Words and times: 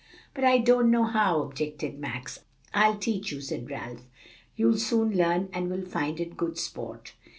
"But 0.33 0.43
I 0.43 0.57
don't 0.57 0.89
know 0.89 1.03
how," 1.03 1.43
objected 1.43 1.99
Max. 1.99 2.39
"I'll 2.73 2.97
teach 2.97 3.31
you," 3.31 3.39
said 3.39 3.69
Ralph. 3.69 4.01
"You'll 4.55 4.79
soon 4.79 5.15
learn 5.15 5.47
and 5.53 5.69
will 5.69 5.85
find 5.85 6.19
it 6.19 6.35
good 6.35 6.57
sport." 6.57 7.13